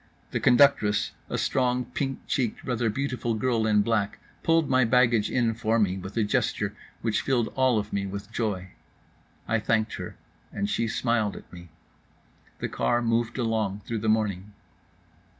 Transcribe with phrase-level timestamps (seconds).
[0.31, 5.53] The conductress, a strong, pink cheeked, rather beautiful girl in black, pulled my baggage in
[5.53, 8.69] for me with a gesture which filled all of me with joy.
[9.47, 10.15] I thanked her,
[10.51, 11.69] and she smiled at me.
[12.57, 14.53] The car moved along through the morning.